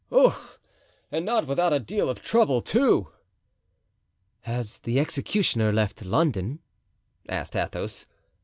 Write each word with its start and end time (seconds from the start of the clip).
Ough! 0.11 0.57
and 1.11 1.23
not 1.23 1.45
without 1.45 1.73
a 1.73 1.79
deal 1.79 2.09
of 2.09 2.23
trouble, 2.23 2.59
too." 2.59 3.09
"Has 4.39 4.79
the 4.79 4.99
executioner 4.99 5.71
left 5.71 6.03
London?" 6.03 6.57
asked 7.29 7.55
Athos. 7.55 8.07